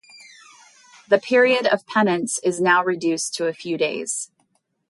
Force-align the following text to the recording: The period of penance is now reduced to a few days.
The 1.09 1.19
period 1.19 1.67
of 1.67 1.85
penance 1.85 2.39
is 2.39 2.59
now 2.59 2.83
reduced 2.83 3.35
to 3.35 3.45
a 3.45 3.53
few 3.53 3.77
days. 3.77 4.31